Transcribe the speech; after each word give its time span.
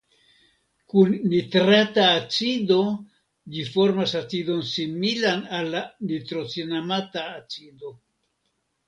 Kun 0.93 1.11
nitrata 1.33 2.05
acido 2.21 2.77
ĝi 3.57 3.65
formas 3.75 4.13
acidon 4.21 4.63
similan 4.71 5.45
al 5.59 5.69
la 5.75 5.83
nitrocinamata 6.13 7.27
acido. 7.37 7.93